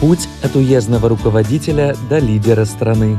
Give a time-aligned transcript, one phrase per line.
[0.00, 3.18] Путь от уездного руководителя до лидера страны.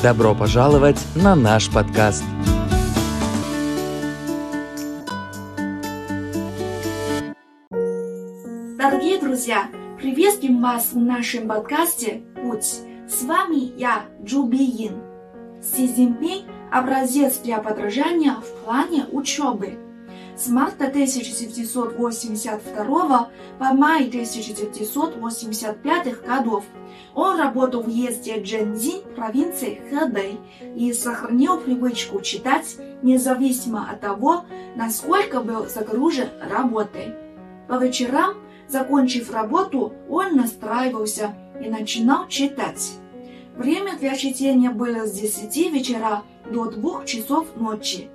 [0.00, 2.22] Добро пожаловать на наш подкаст.
[8.78, 9.68] Дорогие друзья,
[9.98, 12.82] приветствуем вас в нашем подкасте «Путь».
[13.08, 15.02] С вами я, Джу Биин.
[15.60, 19.80] Си Цзиньпин– образец для подражания в плане учебы–
[20.40, 26.64] с марта 1982 по май 1985 годов
[27.14, 30.40] он работал в уезде Джэньцзинь провинции Хэбэй
[30.76, 37.14] и сохранил привычку читать независимо от того, насколько был загружен работой.
[37.68, 38.36] По вечерам,
[38.66, 42.92] закончив работу, он настраивался и начинал читать.
[43.58, 48.08] Время для чтения было с 10 вечера до 2 часов ночи.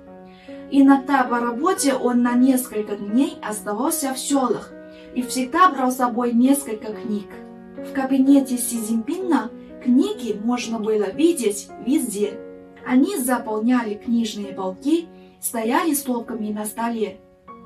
[0.70, 4.72] Иногда по работе он на несколько дней оставался в селах
[5.14, 7.28] и всегда брал с собой несколько книг.
[7.76, 9.50] В кабинете Си Цзиньпина
[9.82, 12.40] книги можно было видеть везде.
[12.84, 15.06] Они заполняли книжные полки,
[15.40, 17.18] стояли стопками на столе.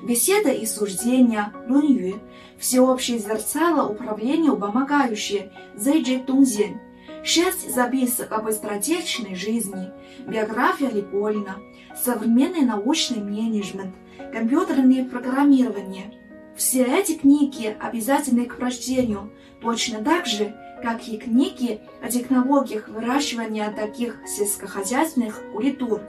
[0.06, 2.20] Беседа и суждения, Лунью,
[2.58, 6.80] всеобщее зерцало управлению помогающее, Зэйджи Тунзен–
[7.24, 9.90] шесть записок об быстротечной жизни,
[10.26, 11.56] биография Липолина,
[11.96, 13.94] современный научный менеджмент,
[14.32, 16.14] компьютерное программирование.
[16.56, 23.70] Все эти книги обязательны к прочтению, точно так же, как и книги о технологиях выращивания
[23.70, 26.02] таких сельскохозяйственных культур,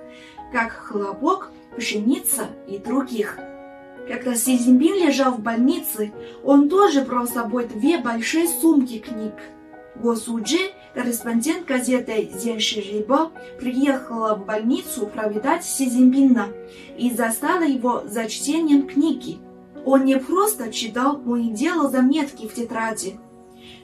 [0.51, 3.37] как хлопок, пшеница и других.
[4.07, 6.11] Когда Си Цзиньпин лежал в больнице,
[6.43, 9.33] он тоже брал с собой две большие сумки книг.
[9.95, 16.49] Го Суджи корреспондент газеты Зенширибо приехала в больницу проведать Си Цзиньпина
[16.97, 19.39] и застала его за чтением книги.
[19.85, 23.19] Он не просто читал, но и делал заметки в тетради.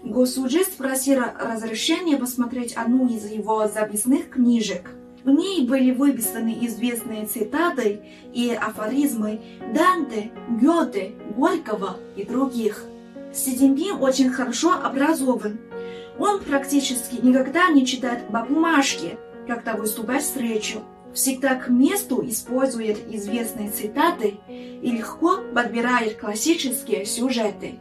[0.04, 4.92] Госуджи спросил разрешения посмотреть одну из его записных книжек.
[5.24, 8.02] В ней были выписаны известные цитаты
[8.34, 9.42] и афоризмы
[9.74, 10.32] Данте,
[10.62, 12.86] Гёте, Горького и других.
[13.34, 15.60] Си очень хорошо образован,
[16.20, 19.18] он практически никогда не читает по бумажке,
[19.48, 20.82] когда выступает встречу.
[21.14, 27.80] Всегда к месту использует известные цитаты и легко подбирает классические сюжеты.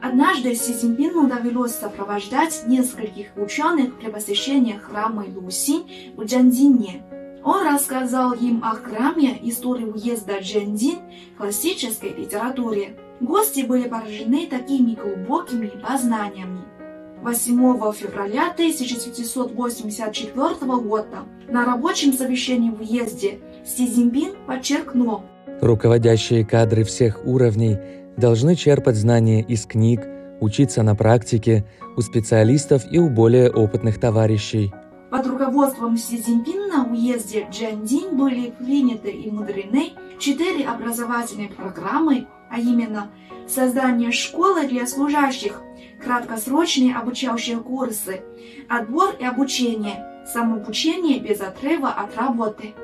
[0.00, 7.02] Однажды Си Цзиньпину довелось сопровождать нескольких ученых при посещении храма Лусинь в Джандине.
[7.42, 10.98] Он рассказал им о храме, истории уезда Джандин,
[11.38, 12.98] классической литературе.
[13.20, 16.75] Гости были поражены такими глубокими познаниями.
[17.22, 25.22] 8 февраля 1984 года на рабочем совещании в уезде Си Цзиньпин подчеркнул,
[25.60, 27.78] Руководящие кадры всех уровней
[28.16, 30.02] должны черпать знания из книг,
[30.40, 31.64] учиться на практике
[31.96, 34.72] у специалистов и у более опытных товарищей.
[35.10, 42.58] Под руководством Си Цзиньпина в уезде Джандин были приняты и мудрены четыре образовательные программы, а
[42.58, 43.10] именно
[43.48, 45.60] создание школы для служащих,
[46.02, 48.22] краткосрочные обучающие курсы,
[48.68, 52.74] отбор и обучение, самообучение без отрыва от работы.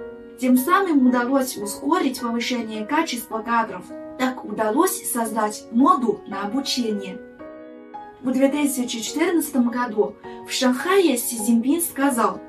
[0.40, 3.84] Тем самым удалось ускорить повышение качества кадров.
[4.18, 7.20] Так удалось создать моду на обучение.
[8.22, 10.14] В 2014 году
[10.46, 12.40] в Шанхае Си Цзиньпин сказал,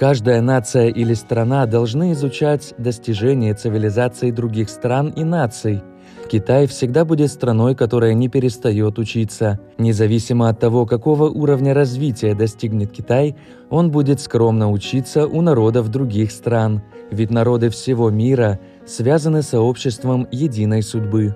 [0.00, 5.82] Каждая нация или страна должны изучать достижения цивилизации других стран и наций–
[6.30, 9.58] Китай всегда будет страной, которая не перестает учиться.
[9.78, 13.34] Независимо от того, какого уровня развития достигнет Китай,
[13.68, 20.84] он будет скромно учиться у народов других стран, ведь народы всего мира связаны сообществом единой
[20.84, 21.34] судьбы.